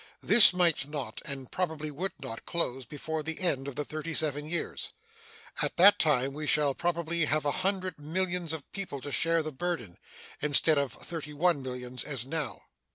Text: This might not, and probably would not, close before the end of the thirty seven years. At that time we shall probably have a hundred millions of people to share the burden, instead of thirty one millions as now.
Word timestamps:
This 0.23 0.51
might 0.51 0.87
not, 0.89 1.21
and 1.25 1.51
probably 1.51 1.91
would 1.91 2.13
not, 2.19 2.43
close 2.47 2.87
before 2.87 3.21
the 3.21 3.39
end 3.39 3.67
of 3.67 3.75
the 3.75 3.85
thirty 3.85 4.15
seven 4.15 4.47
years. 4.47 4.89
At 5.61 5.77
that 5.77 5.99
time 5.99 6.33
we 6.33 6.47
shall 6.47 6.73
probably 6.73 7.25
have 7.25 7.45
a 7.45 7.51
hundred 7.61 7.99
millions 7.99 8.51
of 8.51 8.65
people 8.71 8.99
to 9.01 9.11
share 9.11 9.43
the 9.43 9.51
burden, 9.51 9.99
instead 10.41 10.79
of 10.79 10.91
thirty 10.91 11.33
one 11.35 11.61
millions 11.61 12.03
as 12.03 12.25
now. 12.25 12.63